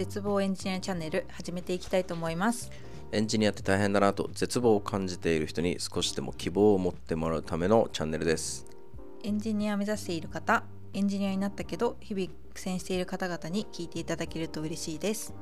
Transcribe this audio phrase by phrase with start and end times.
[0.00, 2.70] 絶望エンジニアチャンネル始めていきたいと思います。
[3.12, 8.66] エンジニアって大変だなと絶望を感じている人に少しでも希望を持ってもらうためのチャンネルです。
[9.22, 15.34] エンジニアを目指している方エンジニアになったけど日々苦戦している方々に聞いていただけると嬉しいです。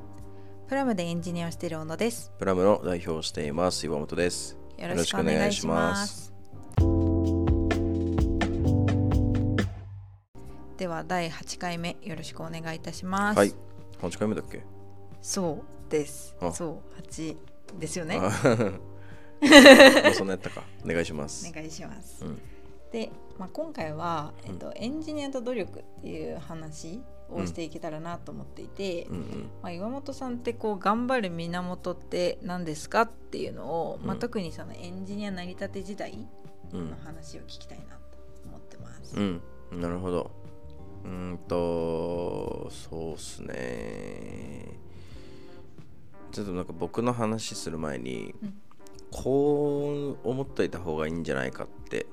[0.67, 2.33] プラムでエンジニアをしている小野です。
[2.37, 4.59] プラムの代表をしています岩本です。
[4.77, 6.35] よろしくお願いします。
[10.77, 13.39] では第8回目よろしくお願いいたします。
[13.39, 13.68] はい
[14.01, 14.63] 8回目だっけ？
[15.21, 16.37] そうです。
[16.41, 16.53] あ。
[16.53, 17.37] そう8
[17.79, 18.21] ですよね。
[20.15, 20.63] そんなやったか。
[20.85, 21.49] お願いします。
[21.49, 22.41] お願いします、うん。
[22.93, 29.51] で、まあ、今回は、えっとエンジニアと努力っていう話をしていけたらなと思っていて、うんうん。
[29.63, 36.27] まあ、岩本さんってこう頑張る源って何ですかっていうのを、まあ、うん特にそのエンジニア成り立て時代
[36.73, 36.91] うん。
[36.91, 39.17] の話を聞きたいなと思ってます。
[39.17, 39.43] うん。
[39.73, 40.31] なるほど
[41.05, 44.67] うーんとそうっすね。
[46.33, 48.61] ちょっとなんか僕の話する前に、うん。
[49.11, 52.07] こう思っといた方がいいんじゃないかって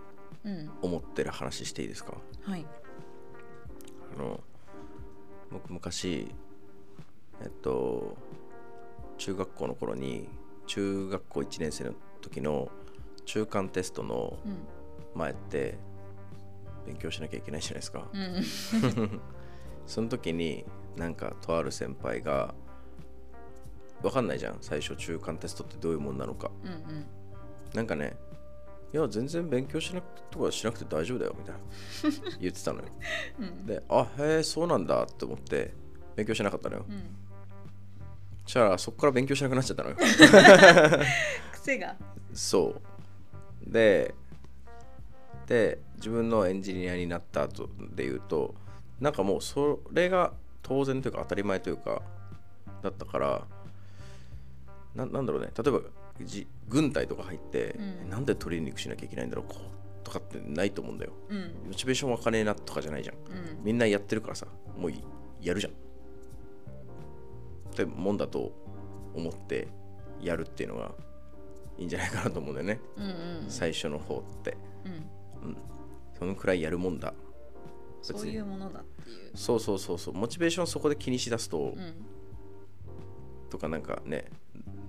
[0.45, 2.13] うん、思ってる話していいですか？
[2.43, 2.65] はい、
[4.15, 4.39] あの
[5.51, 6.31] 僕昔
[7.41, 8.15] えっと
[9.17, 10.29] 中学校の頃に
[10.67, 12.69] 中学校1年生の時の
[13.25, 14.57] 中間テストのうん。
[15.15, 15.77] 前って
[16.85, 19.21] 勉強しなきゃいけないじゃないですか、うん。
[19.85, 22.53] その時になんかとある先輩が
[24.01, 24.57] わかんないじゃん。
[24.61, 26.51] 最初中間テストってどういうもんなのか。
[26.63, 27.05] うんうん。
[27.73, 28.15] なんかね
[28.93, 32.37] いや全然勉強しなくとかしなくて大丈夫だよみたいな。
[32.39, 32.85] 言ってたのよ。
[33.39, 33.65] うん。
[33.65, 35.73] であへえそうなんだって思って
[36.15, 36.85] 勉強しなかったのよ。
[36.87, 37.15] うん。
[38.43, 39.97] そしたらそこから勉強しなくなっちゃったのよ。
[41.51, 41.95] 癖が。
[42.33, 42.75] そ
[43.67, 43.71] う。
[43.71, 44.13] で
[45.47, 48.55] で自分のエンジニアになった後で言うと
[48.99, 52.01] なんかもうそれが当然というか当たり前というか
[52.81, 53.47] だったから
[54.95, 55.49] ななんだろうね。
[55.57, 55.81] 例えば
[56.21, 58.09] じ軍隊とか入って、うん。
[58.09, 61.11] なんでトレーニングしなきゃいけないんだろうこうとかってないと思うんだよ。
[61.29, 61.51] うん。
[61.67, 63.15] モチベーション湧かねえなとかじゃないじゃん。
[63.15, 63.63] うん。
[63.63, 64.47] みんなやってるからさ
[64.77, 65.03] もうい
[65.41, 65.73] やるじゃん。
[65.73, 65.75] っ
[67.75, 68.53] てもんだと
[69.13, 69.67] 思って
[70.21, 70.91] やるっていうのが
[71.77, 72.79] いいんじゃないかなと思うんだよね。
[72.95, 74.57] うんうん最初の方って。
[74.85, 75.57] うん
[76.17, 77.13] そのくらいやるもんだ。
[78.01, 79.31] そういうものだっていう。
[79.35, 80.13] そうそうそうそう。
[80.13, 81.93] モチベーションそこで気にしだすと、うん
[83.49, 84.25] とかなんかね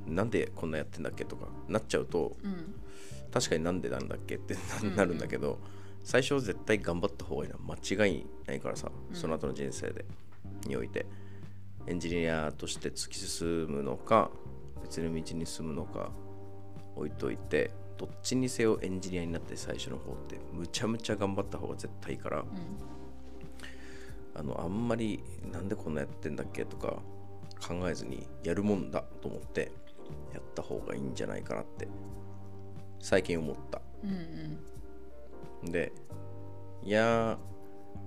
[0.07, 2.75] なんでこんなやってんだっけとかなっちゃうとうん
[3.31, 4.57] 確かになんでなんだっけって
[4.97, 5.59] なるんだけど、
[6.03, 9.17] 最初は絶対頑張った方がいいのは間違いないからさ、うん。
[9.17, 10.05] その後の人生で
[10.67, 11.07] において。
[11.89, 14.31] エンジニアとして突き進むのか
[14.83, 16.11] 別の道に進むのか
[16.97, 22.47] 置いといてどっちにせよエンジニアになって最初の方ってむちゃむちゃ頑張った方が絶対いいからうん。
[24.35, 26.99] あのあんまりなんでこんなやってんだっけとか
[27.67, 29.73] 考えずにやるもんだと思って
[30.35, 31.89] やった方がいいんじゃないかなって
[33.01, 33.81] 最近思った。
[34.05, 34.11] うん
[35.65, 35.73] うん。
[35.73, 35.93] で
[36.83, 37.39] いや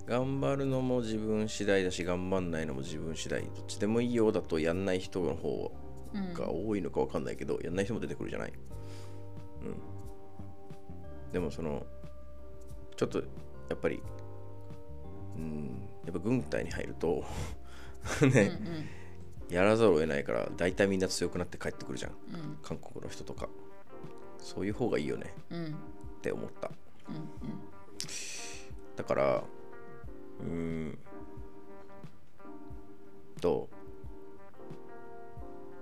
[0.06, 5.72] ー頑張るのも自分次第だし頑張んないのも自分次第どっちでもいいようだとやんない人の方
[6.14, 6.32] うん。
[6.32, 8.52] が多いのか分かんないけど、やんない人も出てくるじゃない
[9.64, 11.32] うん。
[11.32, 11.86] でもその
[12.96, 13.24] ちょっとや
[13.74, 14.02] っぱり
[15.36, 17.24] うんやっぱ軍隊に入ると
[18.22, 18.58] ね、
[19.50, 22.12] やらざるを得ないから大体みんな強くなって帰ってくるじゃん。
[22.12, 22.58] うん。
[22.62, 23.48] 韓国の人とか。
[24.38, 25.34] そういう方がいいよね。
[25.50, 25.58] うん。
[25.58, 25.74] うんっ
[26.22, 26.70] て思った。
[27.08, 27.70] うん
[28.96, 29.42] だから
[30.40, 30.46] うー
[30.88, 30.98] ん
[33.40, 33.68] と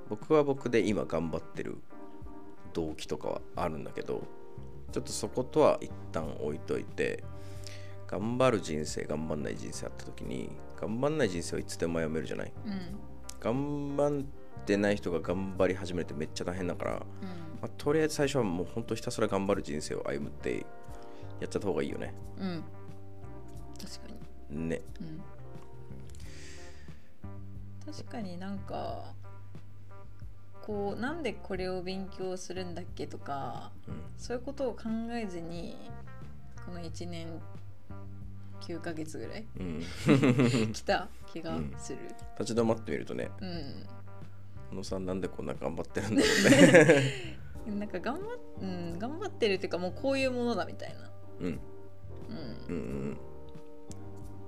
[0.09, 1.79] 僕は僕で今頑張ってる
[2.79, 4.23] 動機とかはあるんだけど
[4.93, 7.23] ちょっとそことは一旦置いといて
[8.07, 10.51] 頑張る人生頑張んない人生あった時に
[10.81, 12.53] 頑張んない人生はいつでもやめるじゃない？
[12.67, 12.81] うん。
[13.41, 14.25] 頑張っ
[14.65, 16.99] てない人が頑張り始めてめっちゃ大変だから、うん。
[16.99, 17.05] ま
[17.65, 20.65] あ、とりあえず最初はもうほんとひたすら頑張る人生を歩むって
[21.41, 22.15] やっちゃった方がいいよね。
[22.39, 22.65] うん。
[23.79, 24.09] 確か
[24.51, 24.69] に。
[24.69, 24.81] ね。
[25.01, 25.21] うん。
[27.93, 29.15] 確かになんか
[30.69, 33.95] こうなんでこれを勉強するんだっけとかうん。
[34.19, 34.83] そういうことを考
[35.13, 35.75] えずに
[36.67, 37.29] この1年
[38.61, 39.83] 9ヶ月ぐらいうん。
[40.73, 41.99] 来た気がする。
[42.39, 43.87] 立ち止まってみるとねうん、
[44.73, 47.39] 小野さんなんでこんな頑張ってるんだろうね。
[47.81, 51.11] なんか頑張っ、うん、頑張ってるっていうかもうこういうものだみたいな。
[51.41, 51.47] うん。
[51.47, 51.59] うん。
[52.69, 52.79] うんう
[53.13, 53.19] ん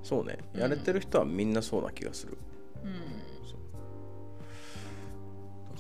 [0.03, 0.39] そうね。
[0.53, 2.37] うんやれてる人はみんなそうな気がする、
[2.85, 2.93] うん。
[2.93, 2.99] だ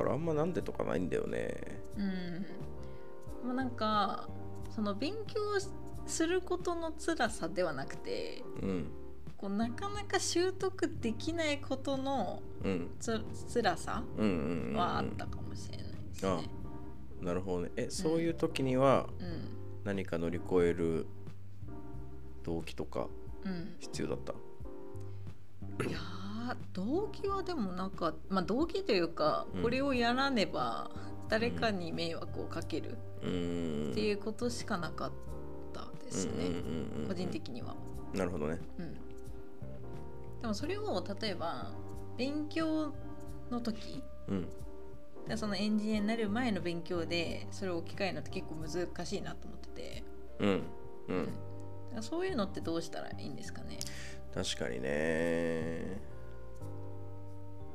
[0.03, 1.81] からあんまなんでとかないんだよね。
[1.97, 2.47] うん。
[3.45, 4.29] まあなんか
[4.75, 5.41] その勉強
[6.07, 8.91] することの辛さではなくてうん。
[9.37, 12.91] こうなかなか習得できないことのうん。
[12.99, 13.21] つ
[13.53, 16.51] 辛さうんうんうんうんはあったかもしれないですね。
[17.23, 17.73] なるほどね。
[17.77, 19.49] えそういう時にはうん。
[19.85, 21.07] 何か乗り越える
[22.45, 23.09] 動機とか
[23.45, 24.35] うん、必要だった？
[25.89, 29.63] いやー動機はでもなんか、まあ、動機というか、うん。
[29.63, 30.91] これをやらねば
[31.29, 32.97] 誰かに迷惑をかける。
[33.21, 35.13] っていうことしかなかっ
[35.75, 36.33] たですね、
[37.07, 37.77] 個人的には。
[38.15, 38.59] なるほどね。
[38.79, 38.95] うん、
[40.41, 41.71] でもそれを例えば
[42.17, 42.93] 勉強
[43.51, 44.03] の時。
[44.29, 44.49] うん。
[45.29, 50.05] でそのエンジニアになる前の勉強でそれを置き換えるのって結構難しいなと思ってて、
[50.39, 50.49] うん。
[50.51, 50.63] う
[51.95, 52.03] うん。
[52.03, 53.79] そういうのってどうしたらいいんですかね。
[54.35, 56.01] 確かにね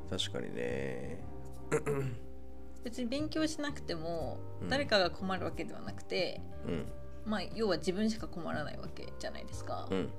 [0.09, 1.23] 確かにね。
[2.83, 4.69] 別に勉強しなくてもうん。
[4.69, 6.85] 誰かが困るわけではなくて、うん。
[7.25, 10.09] まあ要は自分しか困らないわけじゃないですか、うん。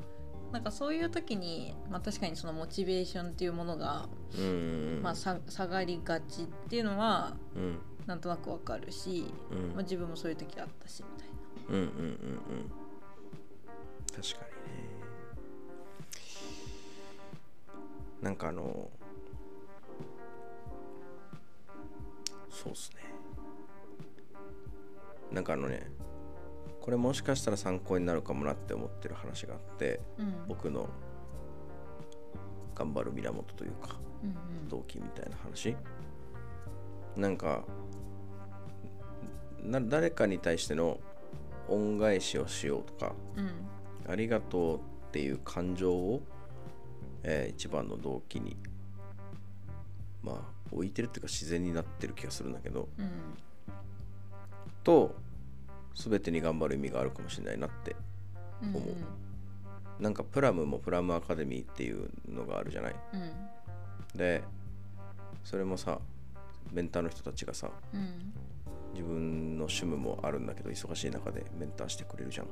[0.53, 5.00] なんかそういう時に、まあ、確かにそのモチベーションっていうものが、うん。
[5.03, 7.79] まあ、さ下がりがちっていうのはうん。
[8.06, 9.59] なんとなくわかるし、うん。
[9.75, 11.35] まあ、自分もそういう時あったしみたいな。
[11.69, 12.71] うんうんうんうん。
[14.15, 14.97] 確かにね。
[18.23, 18.91] なんかあの
[22.62, 23.03] そうっすね。
[25.32, 25.91] なんかあのね
[26.81, 30.35] これもしかしたら参考になるかもなって思ってる話があってうん。
[30.49, 30.88] 僕の
[32.75, 34.26] 頑張る源というかう
[34.64, 35.76] ん動機みたいな話。
[37.17, 37.64] なんか
[39.62, 40.99] な誰かに対しての
[41.69, 43.50] 恩返しをしようとかうん。
[44.11, 44.81] ありがとうっ
[45.11, 46.20] ていう感情を、
[47.25, 48.56] えー一番の動機に
[50.23, 53.09] まあ置いてるっていうか自然になってる気がするんだけどうん。
[54.85, 55.15] と
[55.95, 57.97] 全てに頑張る意味があるかもしれないなって
[58.63, 58.67] う。
[58.67, 58.85] ん思
[59.99, 62.95] うなんかプラムもプラムアカデミーっていうのがあるじゃない？
[63.15, 64.19] うん。
[64.19, 64.43] で
[65.43, 65.99] それもさ
[66.73, 68.33] メンターの人たちがさうん。
[68.95, 72.47] 自分の趣味もあるんだけど忙しい中でメンターしてくれるじゃん。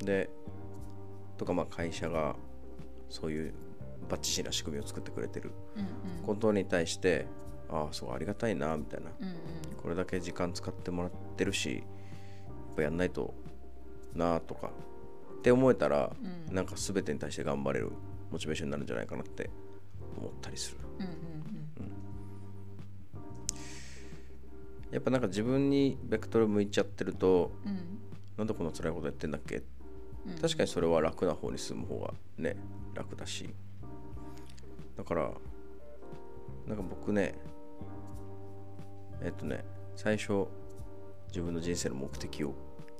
[0.00, 0.04] うん。
[0.04, 0.30] で
[1.38, 2.34] とかまあ会社が
[3.08, 3.54] そういう
[4.08, 5.52] バッチシな仕組みを作ってくれてる。
[5.76, 5.86] うん
[6.26, 7.26] ことに対して
[7.68, 9.10] ああそうありがたいなみたいな。
[9.20, 9.34] うんうん。
[9.82, 13.34] これだけ時間使ってもらってるしやっぱやんないと
[14.14, 14.70] なあとか。
[15.38, 16.14] って思えたら、
[16.48, 16.54] うん。
[16.54, 17.90] なんか全てに対して頑張れる
[18.30, 19.50] モチベーションになるんじゃないかなって
[20.16, 20.78] 思ったりする。
[21.00, 21.06] うん。
[21.06, 21.92] うん。
[24.92, 27.98] やっぱなんか自分にベクトル向いちゃってるとうん。
[28.36, 29.62] なんでこんな辛いことやってんだっけ？
[30.26, 30.34] うん。
[30.40, 32.56] 確かにそれは楽な方に進む方がね
[32.94, 33.52] 楽だし
[34.96, 35.30] だから
[36.66, 37.34] なんか僕ね
[39.22, 39.64] えっとね
[39.96, 40.46] 最初
[41.28, 42.54] 自分の人生の目的を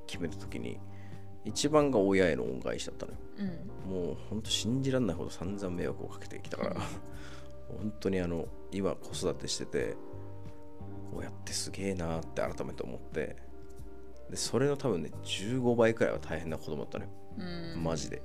[0.06, 0.78] 決めた時に
[1.44, 3.18] 一番が親への恩返しだったのよ。
[3.86, 3.92] うん。
[3.92, 6.76] もうほんと信じられないほど散々迷惑をかけてきたから
[7.68, 9.96] 本当にあの今子育てしてて
[11.14, 13.36] 親ってすげえなって改めて思って
[14.30, 17.10] でそれの多分ね15倍くらいは大変な子供だったのよ。
[17.38, 17.82] うん。
[17.82, 18.22] マジで。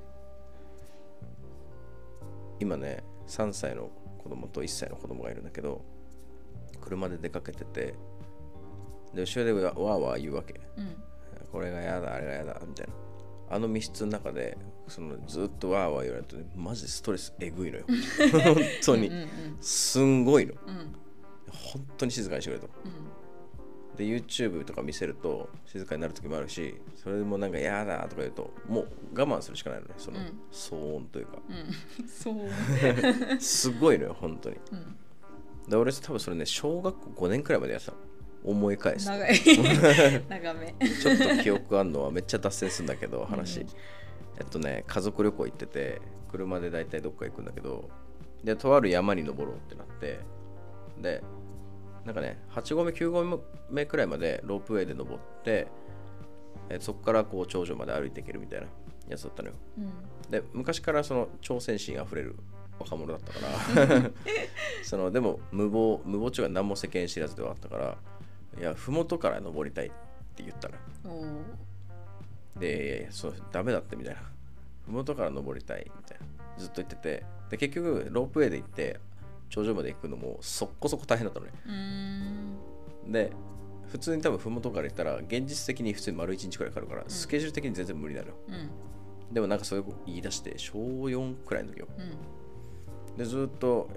[2.60, 5.84] 今ね3歳の子供と1歳の子供がいるんだけど
[6.82, 7.96] 車で出かけてて
[9.14, 10.60] で後ろでわわーわー言うわけ。
[10.78, 10.96] うん。
[11.52, 12.94] これがやだあれがやだみたいな。
[13.50, 17.86] あの密室の中でそのずっとわーわー言われると、ね、マジでストレスえぐいのよ。
[18.44, 19.10] 本当に。
[19.62, 20.54] すんごいの。
[20.54, 20.96] うん。
[21.52, 22.68] 本当に静かにしてくれと。
[22.86, 23.17] うん
[23.98, 29.94] で YouTube とか見せると静かになる時もあるしそれでもなんかやだとか言うともう我慢するしかないのね。
[29.98, 30.40] そのうん。
[30.52, 31.40] 騒音というか。
[31.50, 31.74] うん。
[32.08, 32.36] そう。
[33.42, 34.58] すごいのよ本当に。
[34.72, 35.70] うん。
[35.70, 37.98] で俺多分それね小学校5年くらいまでやってたの。
[38.44, 39.12] 思い返すと。
[39.12, 39.34] 長い。
[40.30, 40.76] 長め。
[40.80, 43.68] ちょっと記憶あるのはめっちゃ脱線するんだけど話、うん。
[44.40, 46.02] えっとね家族旅行行ってて
[46.32, 47.90] 車で大体どっか行くんだけど
[48.44, 50.20] でとある山に登ろうってなって
[51.02, 51.24] で
[52.08, 55.68] なんかね8合目9合目くらいまでロープウェイで登って
[56.70, 58.68] えそこからこう頂上まで歩いていけるみたいな
[59.10, 59.56] やつだったのよ。
[59.78, 60.32] うん。
[60.32, 62.38] で昔からその挑戦心あふれる
[62.80, 64.12] 若者だったから。
[64.84, 67.98] そのでも無謀無謀中は何も世間知らずではあったから
[68.58, 69.90] いや麓から登りたいっ
[70.36, 70.76] て言ったら
[72.58, 74.22] でそうダメだってみたいな。
[74.88, 76.26] 麓から登りたいみたいな。
[76.58, 77.26] ずっと言ってて。
[77.50, 79.00] で結局ロープウェイで行って
[79.50, 81.52] 頂上まで行くのもそこそこ大変だったのね。
[83.08, 83.32] で
[83.88, 87.06] 普通に多分麓から行ったら現実的に普通に丸1日くらいかかるから、ん。
[87.08, 88.34] スケジュール的に全然無理なのよ。
[88.50, 88.70] うん。
[89.34, 91.88] でもなんかそういうこと言い出して小4くらいの時よ。
[91.98, 93.18] うん。
[93.18, 93.90] でずっと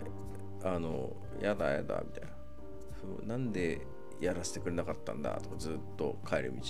[0.63, 2.29] あのやだやだみたいな。
[3.23, 3.81] ふなんで
[4.21, 6.63] やらせてくれなかったんだとかずっと帰る道。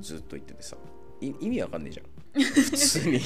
[0.00, 0.76] ずっと言っててさ。
[1.20, 3.20] い意味わかんないじゃん普通に。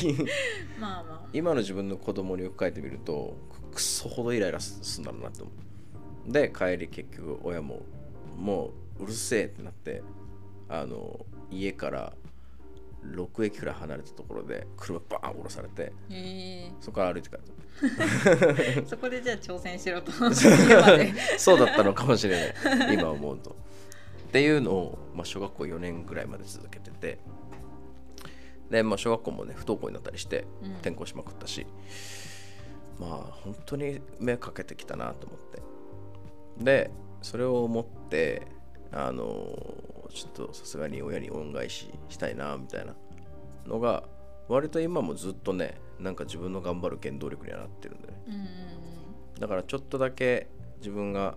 [0.79, 1.29] まあまあ。
[1.33, 3.37] 今の自分の子供に置き換えてみると
[3.71, 5.51] くくそほどイライラすすんだろうなって思
[6.29, 6.33] う。
[6.33, 7.83] で帰り結局親も
[8.37, 10.03] もううるせえってなって
[10.69, 12.13] あの家から
[13.05, 17.39] 6駅くらい離れたところで車バーン降ろされてへそこから歩いて帰っ
[18.59, 20.11] え そこでじゃあ挑戦しろと。
[21.39, 22.95] そうだったのかもしれない。
[22.95, 23.51] 今思うと。
[23.51, 27.19] っていうのを、まあ、小学校4年ぐらいまで続けてて
[28.71, 30.73] で、まあ、小学校もね不登校になったりしてうん。
[30.75, 31.67] 転校しまくったし、
[32.99, 33.11] まあ
[33.45, 35.63] 本当に目かけてきたなと思って。
[36.65, 36.91] で
[37.23, 38.47] それを思って
[38.93, 39.25] あの
[40.13, 42.95] ちょっとさすがに親に恩返ししたいなみたいな
[43.67, 44.05] のが
[44.49, 48.23] 割と今もずっとねなんか自分の頑張る原動力にはなってるんだよね。
[48.29, 49.41] うんうん。
[49.41, 50.49] だからちょっとだけ
[50.79, 51.37] 自分が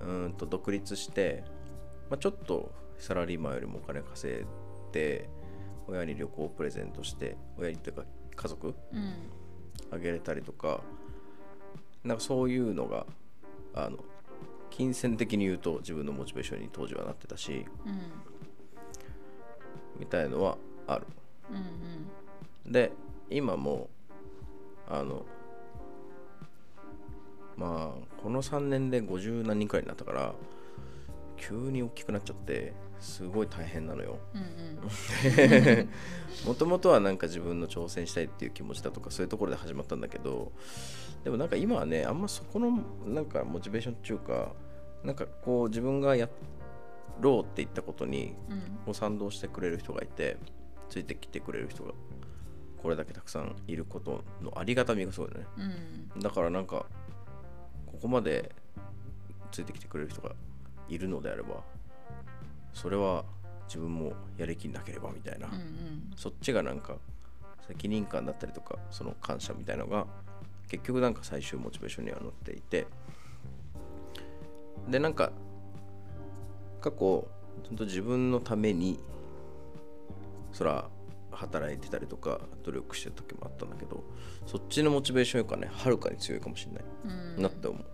[0.00, 1.44] うーんと独立して、
[2.08, 4.46] まあ、ちょっとサラリーマンよりもお金稼い
[4.92, 5.28] で
[5.88, 8.04] 親に旅行をプレゼントして親にというか
[8.36, 8.98] 家族うん。
[8.98, 9.12] うん
[9.90, 10.82] あげれたりとか
[12.04, 13.06] なんかそういうのが
[13.74, 13.96] あの
[14.68, 18.00] 金銭的に言うと自分のモチベーションに当時はなってたしうん。
[19.98, 21.06] みたいのはある。
[22.66, 22.92] うんで
[23.30, 23.88] 今も
[24.90, 25.24] あの
[27.56, 30.34] まあこの3年で50何人くらいになったから
[31.38, 34.18] 急に大きくなっちゃってすごい大変なのよ。
[36.46, 40.52] もともとはなんか自分の挑戦したいっていう気持ちだとかそういうところで始まったんだけど
[41.24, 44.52] でもなんか今はねあんまそこのなんかモチベーションっていうか
[45.04, 46.28] なんかこう自分がや
[47.20, 48.34] ろうって言ったことに
[48.86, 50.36] う賛同してくれる人がいて
[50.88, 51.92] ついてきてくれる人が
[52.82, 55.36] これだけたくさんいることのありがたみがすごいね。
[56.14, 56.20] うん。
[56.20, 56.86] だからなんか
[57.86, 58.54] ここまで
[59.50, 60.32] ついてきてくれる人が
[60.88, 61.62] いるのであれば
[62.72, 63.24] それは
[63.66, 66.10] 自分もやる気なければみたいな、うんうん。
[66.16, 66.96] そっちがなんか
[67.66, 70.06] 責任感だったりとかその感謝みたいのが
[70.68, 72.86] 結局なんか最終モチベーションには乗っていて。
[74.88, 75.32] でなんか
[76.80, 77.28] 過去
[77.64, 78.98] ちゃんと自分のために
[80.52, 80.88] そら
[81.30, 84.02] 働いてたりとか努力してる時もあったんだけど
[84.46, 86.84] そっちのモチベーションよりかねはるかに強いかもしれない、
[87.36, 87.42] うん。
[87.42, 87.84] なって思う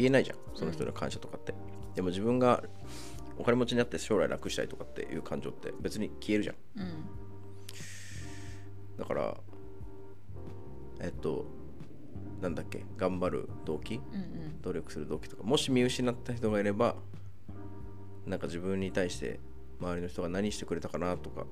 [0.00, 1.52] 消えないじゃんその人の感謝とかって、
[1.94, 2.62] でも自分が
[3.36, 6.56] お金持ちになって将来楽したいとかっていう感情って別に消えるじゃん。
[6.80, 7.04] うん。
[8.98, 9.36] だから
[11.00, 11.44] えっと
[12.40, 13.96] なんだっけ頑張る動機？
[13.96, 14.62] うんうん。
[14.62, 15.42] 努力する動機とか。
[15.42, 16.96] もし見失った人がいれば
[18.24, 19.38] なんか自分に対して
[19.80, 21.44] 周りの人が何してくれたかなとか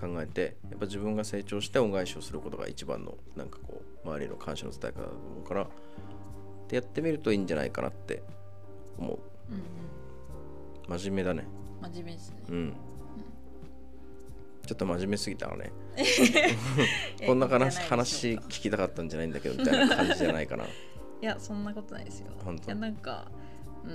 [0.00, 5.68] 考えてやっぱ自分が成長して恩返しをすることが一番のなんかこう周りへの感謝の伝え方だと思うから
[6.72, 8.22] ってやってみるといいんじゃないかなって
[8.98, 9.18] 思う。
[9.50, 10.98] うんうん。
[10.98, 11.46] 真面目だね。
[11.82, 12.36] 真面目ですね。
[12.48, 12.72] うん。
[14.66, 15.70] ちょっと真面目すぎたわね。
[17.26, 20.64] こんな話話聞きたかったんじゃないんだけどみたいな感じじゃないかな。
[20.66, 20.68] い
[21.20, 22.28] やそんなことないですよ。
[22.42, 22.66] 本当。
[22.66, 23.30] いやなんか
[23.84, 23.88] う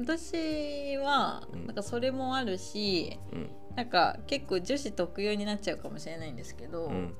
[0.00, 0.04] ん。
[0.04, 1.66] 私はうん。
[1.66, 3.48] なんかそれもあるし、うん。
[3.74, 7.14] なんか結構女子特有になっちゃうかもしれないんですけど、うん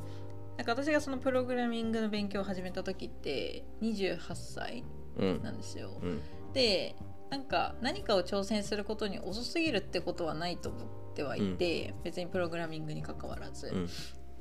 [0.58, 4.84] なんか私がそのプログラミングの勉強を始めた時って28歳
[5.16, 5.42] うん。
[5.42, 5.92] なんですよ。
[6.02, 6.20] うん。
[6.52, 6.96] で
[7.30, 13.88] なんか何かを挑戦することに遅すぎるってことはないと思ってはいて、別にプログラミングに関わらず、うん。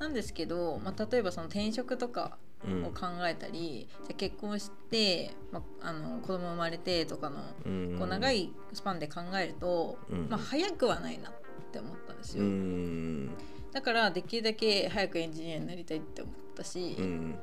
[0.00, 2.84] なんですけど、まあ、例えばその転職とかうん。
[2.84, 7.96] を考えたり、じゃあ結婚して、まあ、あの子供生まれてとかのうん。
[7.96, 10.28] こう長いスパンで考えると、うん。
[10.28, 11.32] まあ、早くはないなっ
[11.70, 13.30] て思ったんですうよ、ん
[13.72, 17.38] だからできるだけ早くエンジニアになりたいって思ったし、うん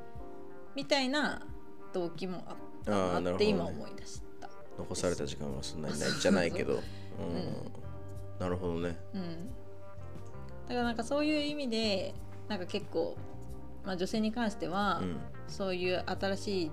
[0.75, 1.41] みたいな
[1.93, 2.43] 動機も
[2.85, 6.73] あって今思い出した、残された時間はそんなにないじゃないけど。
[7.17, 7.71] うん。
[8.39, 8.97] なるほどね。
[9.13, 9.47] うん、
[10.67, 12.13] だからなんかそういう意味で
[12.49, 13.15] なんか結構、
[13.85, 15.17] まあ、女性に関しては、うん。
[15.47, 16.71] そういう新しい、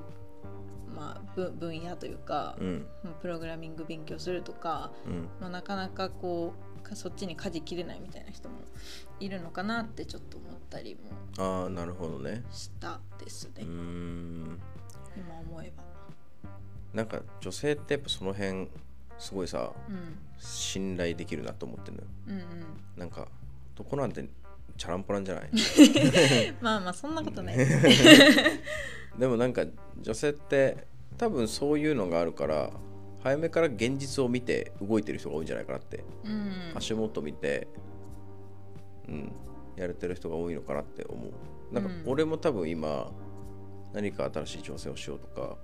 [0.89, 2.87] まあ、分分野というか、うん。
[3.05, 5.29] まあプログラミング勉強するとか、うん。
[5.41, 8.57] まあ、なかなかこうかそっちに舵切れないみたいな人も
[9.21, 11.01] いるのかなってちょっと思ったりも
[11.39, 12.43] ああなるほどね。
[12.51, 14.61] したですね、うーん。
[15.17, 15.83] 今思えば。
[16.93, 18.69] なんか女性ってやっぱその辺
[19.19, 20.19] すごいさうん。
[20.39, 22.09] 信頼できるなと思ってるのよ。
[22.29, 23.29] うんうん、なんか
[23.75, 24.25] 男なんて
[24.77, 25.51] チャランポランじゃない？
[26.61, 27.57] まあまあそんなことない。
[29.19, 29.65] でもなんか
[30.01, 30.87] 女性って
[31.17, 32.71] 多分そういうのがあるから
[33.23, 36.05] 早めから現実を見て動いてる人が多いんじゃないかなって。
[36.25, 36.73] うん。
[36.75, 37.69] 足元見て、
[39.09, 39.33] うん、
[39.77, 41.75] やれてる人が多いのかなって思う。
[41.75, 42.03] なんかうん。
[42.07, 43.13] 俺も多分今
[43.93, 45.57] 何か新しい挑戦をしようとか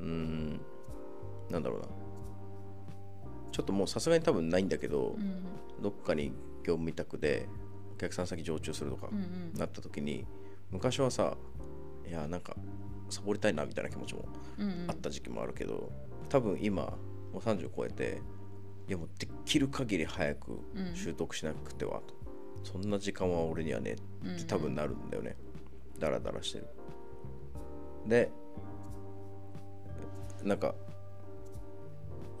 [0.00, 0.60] うん
[1.50, 1.86] なんだろうな。
[3.50, 5.82] ちょっともうさすがに多分ないんだけど、うん。
[5.82, 6.32] どっかに
[6.64, 7.48] 業務委託で
[7.94, 9.20] お客さん先常駐するとかうんう
[9.56, 9.58] ん。
[9.58, 10.26] なった時に、
[10.70, 11.34] 昔はさ
[12.06, 12.54] いやなんか
[13.08, 14.84] サボりたいなみたいな気持ちもうんうん。
[14.88, 15.90] あった時期もあるけど、
[16.28, 16.82] 多分今
[17.32, 18.20] もう30超えて
[18.88, 20.94] いやもうできる限り早くうん。
[20.94, 22.14] 習得しなくてはと、
[22.64, 25.36] そんな時間は俺にはねって多分なるんだよね、
[25.98, 26.66] ダラダラしてる。
[28.06, 28.30] で
[30.42, 30.74] なんか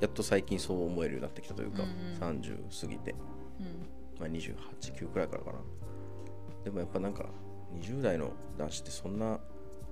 [0.00, 2.40] やっと最近そう思えるようになってきたというか、うんうん。
[2.40, 3.14] 30過ぎて、
[3.60, 3.66] うん。
[4.20, 5.58] まあ、289くらいからかな。
[6.64, 7.26] でもやっぱなんか
[7.80, 9.38] 20代の男子ってそんな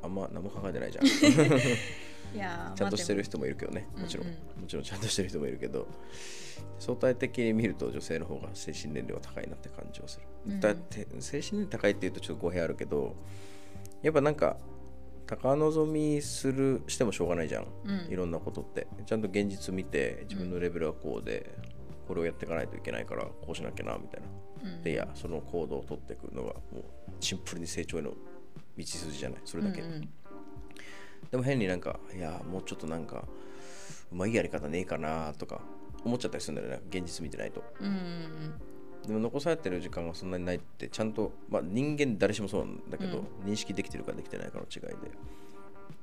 [0.03, 1.05] あんま何も考えてないじゃん
[2.33, 5.87] ちゃんとしてるま人もいるけどね、もちろん、うんもちろんちゃんとしてる人もいるけど、
[6.79, 10.27] 相対的に見ると女性の方が精神年齢は高いなって感じはする。
[10.47, 10.61] うん。
[10.61, 13.17] だって精神年齢高いっていうとちょっと語弊あるけど、
[14.03, 14.57] やっぱなんか、
[15.27, 18.13] 高望みするしてもしょうがないじゃん、うん。
[18.13, 18.87] いろんなことって。
[19.05, 21.51] ちゃんと現実見て、自分のレベルはこうで、
[22.07, 24.29] これをやっていかないといけないから、こうしなきゃなみたいな。
[24.77, 24.83] うん。
[24.83, 26.85] で、いや、その行動を取っていくのが、もう
[27.19, 28.17] シンプルに成長への道
[28.85, 29.81] 筋じゃない、それだけ。
[29.81, 30.09] うんうん
[31.31, 33.25] でも変になんか、いや、もうちょっとなんか、
[34.13, 35.61] うまいやり方ねえかなとか
[36.05, 37.63] 思っちゃったりするんだよね、現実見てないと。
[37.81, 38.55] うんうん
[39.07, 44.97] でも残されてる時間がそんなにないって、ちゃんと、まあ人間誰しもそうなんだけど、うん認識できてるかできてないかの違いで。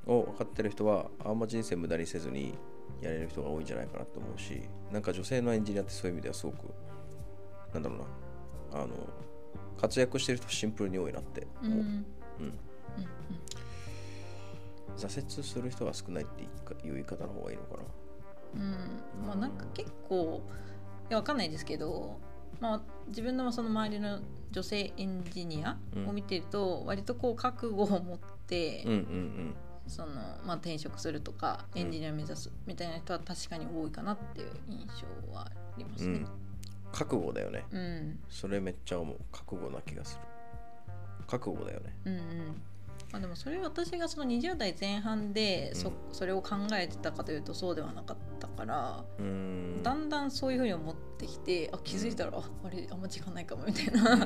[0.06, 2.54] を分かってる人は、あんま人生無駄にせずに
[3.02, 6.58] やれる人が多いんじゃないかなと思うし、なんか女性のエンジニアってそういう意味ではすごく、
[7.74, 8.94] なんだろうな、あの、
[9.80, 11.74] 活躍してる人シンプルに多いなって思う。
[11.74, 11.86] うんうん
[12.40, 12.60] うん
[14.98, 17.84] 挫折する人が少ないっていう言い方の方がいいのかな。
[18.56, 20.42] うんまあなんか結構
[21.10, 22.20] いやわかんないですけど、
[22.62, 24.20] まあ、自分のその周りの
[24.52, 29.56] 女性エンジニアうんを見てると、割とこう覚悟を持って、うんうん
[29.88, 30.14] その
[30.46, 34.88] まあ、転職するとかうんエンジニア目指すみたいな人は確かに多いかなっていう印
[35.28, 36.16] 象はありますうん。
[36.16, 36.28] うねん。。
[36.92, 37.66] 覚悟だよね。
[37.72, 39.18] うんそれめっちゃ思う。
[39.32, 40.22] 覚悟な気がする。
[41.28, 41.96] 覚悟だよね。
[42.06, 42.62] うんうん
[43.14, 49.06] まあ、でもそれ私がその20代前半でそ,、うんそれを考えてたかというとそうではなかったから。
[49.84, 54.26] だんだんそういうふうに思ってきてあ気づいたら、ああれあんま時間ないかもみたいうな。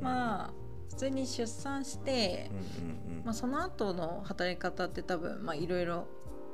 [0.00, 0.50] まあ
[0.88, 2.50] 普通に出産して。
[3.24, 6.08] まあ、その後の働き方って多分まあいろいろ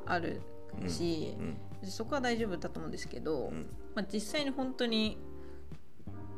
[0.04, 0.42] ある
[0.86, 5.16] し、うんそこは大丈夫だと思うんですけど、うんまあ、実際に本当に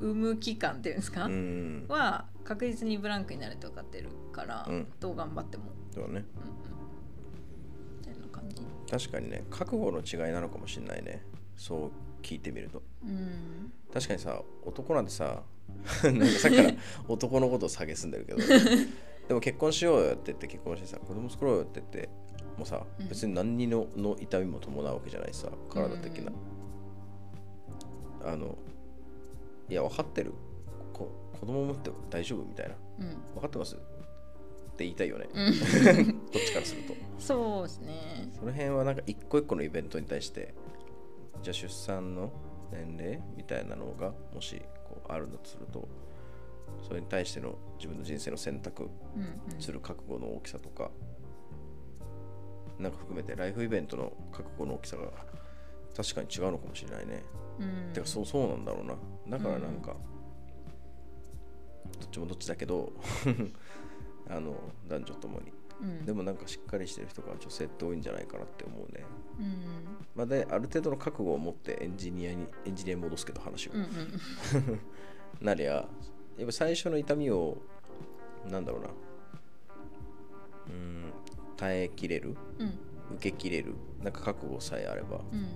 [0.00, 1.84] 産む期間っていうんですか、うん。
[1.88, 6.24] は確実にブランクになると分かってるから、うんどう頑張っても、そうだね。
[8.08, 8.62] うんうん、感じ。
[8.90, 11.22] 確かにね、覚悟の違いなのかもしれないね。
[11.56, 11.90] そう
[12.22, 12.82] 聞いてみると。
[13.04, 15.42] うん確かにさ、男なんてさ、
[16.04, 16.72] なんかさっきから
[17.08, 18.38] 男のことを下げすんでるけど、
[19.28, 22.08] でも結婚しようよって言って結婚してさ、子供作ろうよって言って、
[22.56, 26.32] もうさ、うん別に何にのの痛みも伴うわけじゃないしさ、体的な。
[28.24, 28.58] あの、
[29.70, 30.32] いや、分かってる。
[30.92, 32.74] こ子供持って大丈夫みたいな。
[32.98, 33.76] うん分かってます？
[33.76, 33.78] っ
[34.76, 35.28] て言いたいよね。
[35.32, 35.52] うん、
[36.30, 36.94] どっちからすると。
[37.18, 38.30] そうですね。
[38.38, 40.54] その辺はなんか一個一個のイベントに対して
[41.42, 42.32] じゃあ出産の
[42.72, 45.88] 年齢みたいなのがもしこうあるんだとすると
[46.82, 50.90] それに対しての自分の人生の選択うんうんする覚悟の大きさとか
[52.78, 55.10] なんか含めてライフイベントの覚悟の大きさが
[55.96, 57.22] 確かに違うのかもしれないね。
[57.58, 57.92] うん。
[57.92, 59.38] てかそうそうなんだろうな。
[59.38, 59.96] だからなんか、
[62.00, 62.92] どっちもどっちだけど
[64.28, 64.54] あの
[64.88, 65.52] 男女ともに。
[65.82, 66.04] うん。
[66.06, 69.04] でもなんかしっかりしてる人が女性って多いんじゃないかなって思うね。
[69.38, 69.54] うん。
[70.14, 73.88] まあ、である程度の覚悟を持ってエンジニアにエンジニアに戻すけど話を、うんうん。
[75.40, 77.58] なりゃやっぱ最初の痛みを
[78.48, 78.88] なんだろうな。
[80.68, 81.12] うん
[81.56, 82.36] 耐えきれる？
[82.58, 82.78] うん。
[83.16, 83.74] 受けきれる？
[84.02, 85.20] なんか覚悟さえあれば。
[85.32, 85.48] うん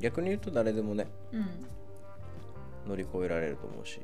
[0.00, 1.46] 逆に言うと誰でもねうん。
[2.88, 4.00] 乗り越えられると思うし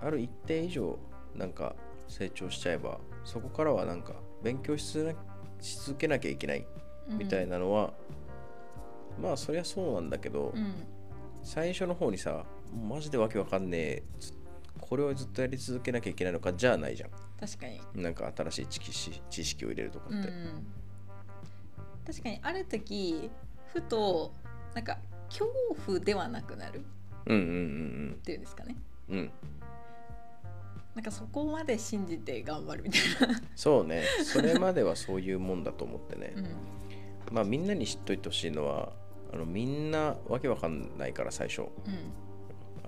[0.00, 0.98] ある一定以上
[1.34, 1.74] なんか
[2.08, 5.14] 成長しちゃえばそこからはなんか勉強し続
[5.96, 6.66] けなきゃいけない
[7.08, 7.18] うん。
[7.18, 7.92] みたいなのは、
[9.20, 10.74] まあそりゃそうなんだけど、うん。
[11.42, 12.44] 最初の方にさ
[12.88, 14.32] マジでわけわかんねえず
[14.80, 17.06] これをずっとやり続けなきゃいけないのかじゃあないじゃ
[17.38, 17.80] 確かに。
[18.00, 20.66] んなんか新しい知識知識を入れるとかって、うん、
[22.04, 23.30] 確かにある時
[23.72, 24.34] ふと
[24.76, 24.98] なんか
[25.30, 25.50] 恐
[25.86, 28.76] 怖ではなくなるっていうんですかね。
[29.08, 29.18] うん。
[29.18, 29.30] うん
[30.94, 33.00] なんかそこまで信じて頑張るみたい
[33.54, 34.02] そうね。
[34.24, 37.34] それまではそういうもんだと思ってね、な、うん。
[37.34, 38.92] まあみんなに知っといてほしいのは
[39.30, 41.62] あのみんなわけわかんないから最初。
[41.62, 41.70] うん。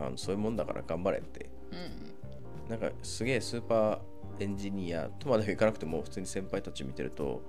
[0.03, 1.51] あのそういうもんだから頑張れって。
[1.71, 2.71] うん。
[2.71, 3.99] なんかすげえスーパー
[4.41, 7.43] エンジニアとまではいかなくても普通に先輩たち見てると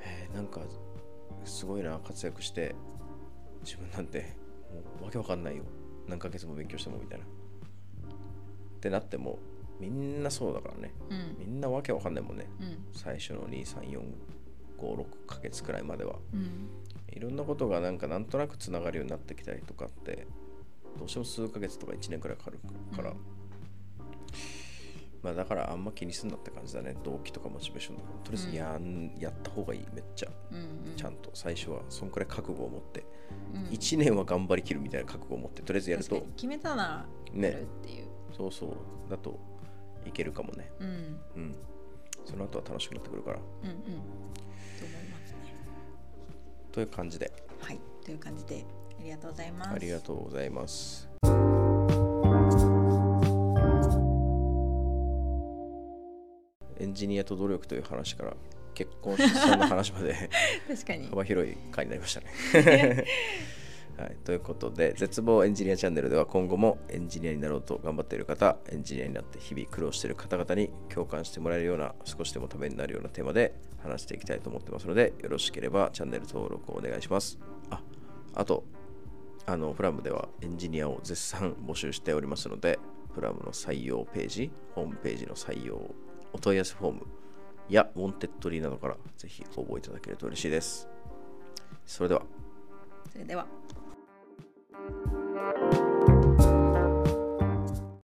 [0.00, 0.60] えーなんか
[1.44, 2.76] すごいな活躍して
[3.64, 4.34] 自分なんて
[4.72, 5.64] もうわけわかんないよ。
[6.08, 7.24] 何ヶ月も勉強してもみたいな。
[7.24, 7.28] っ
[8.80, 9.38] てなっても
[9.78, 10.92] みんなそうだからね。
[11.10, 11.36] うん。
[11.38, 12.48] みんなわけわかんないもんね。
[12.60, 12.78] うん。
[12.92, 14.06] 最初の23456
[15.26, 16.16] ヶ月くらいまでは。
[16.32, 16.68] うん。
[17.12, 20.26] いろんなことがなんかなんとなくつながるようになってきたりとかって
[20.98, 22.58] どうしても数ヶ月とか1年くらいかかる
[22.94, 23.16] から、うん
[25.22, 26.96] まあだからあんま気にすんなって感じだね。
[27.04, 28.08] 動機とかモチベーションとか。
[28.24, 29.86] とりあえずやん、やった方がいい。
[29.94, 30.30] めっちゃ。
[30.50, 30.60] うんう
[30.94, 30.96] ん。
[30.96, 31.30] ちゃんと。
[31.32, 31.82] 最初は。
[31.88, 33.04] そんくらい覚悟を持って、
[33.54, 33.64] うん。
[33.66, 35.62] 1年は頑張りきるみたいな覚悟を持って。
[35.62, 36.26] とりあえずやると。
[36.34, 37.48] 決めたならね。
[37.48, 38.06] やるっていう、
[38.36, 38.70] そうそう。
[39.08, 39.38] だと
[40.04, 40.72] いけるかもね。
[40.80, 41.54] うん、うん。
[42.24, 43.38] その後は楽しくなってくるから。
[43.38, 43.76] うんうん。
[43.76, 45.36] と思いますね。
[46.72, 47.32] という感じで。
[47.60, 47.80] はい。
[48.04, 48.64] という感じで。
[48.98, 49.70] ありがとうございます。
[49.70, 51.08] ありがとうございます
[56.92, 58.36] ンジニアと努力という話から
[58.74, 60.30] 結婚出産の話まで
[60.68, 63.04] 確かに幅広い回になりましたね。
[63.98, 77.38] はい、ということで絶望エンジニアチャンネルでは今後もエンジニアになろうと頑張っている方エンジニアになって日々苦労している方々に共感してもらえるような少しでもためになるようなテーマで話していきたいと思ってますのでよろしければチャンネル登録をお願いします。
[77.70, 77.82] あ
[78.34, 78.64] あと
[79.44, 82.78] あのプラムではエンジニアを絶賛募集しておりますので
[83.14, 85.94] プラムの採用ページホームページの採用
[86.32, 87.06] お問い合わせフォーム
[87.68, 90.88] や Wantedly などからぜひ応募いただけると嬉しいです。
[91.86, 92.22] それでは。
[93.12, 93.46] それでは